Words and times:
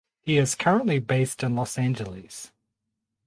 He 0.23 0.39
is 0.39 0.55
currently 0.55 0.97
based 0.97 1.43
in 1.43 1.55
Los 1.55 1.77
Angeles. 1.77 2.51